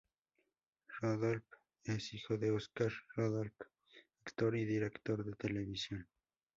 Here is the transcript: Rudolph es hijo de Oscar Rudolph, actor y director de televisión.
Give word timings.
Rudolph 0.99 1.45
es 1.83 2.15
hijo 2.15 2.35
de 2.35 2.49
Oscar 2.49 2.91
Rudolph, 3.15 3.53
actor 4.25 4.55
y 4.57 4.65
director 4.65 5.23
de 5.23 5.33
televisión. 5.35 6.07